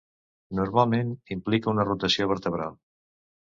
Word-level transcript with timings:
Normalment, 0.59 1.11
implica 1.37 1.71
una 1.77 1.87
rotació 1.93 2.31
vertebral. 2.35 2.77